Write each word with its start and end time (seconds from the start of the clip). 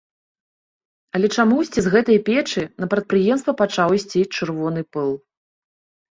Але 1.17 1.27
чамусьці 1.41 1.79
з 1.87 1.91
гэтай 1.95 2.17
печы 2.29 2.63
на 2.83 2.89
прадпрыемства 2.93 3.53
пачаў 3.61 3.89
ісці 3.99 4.21
чырвоны 4.39 4.81
пыл. 4.97 5.11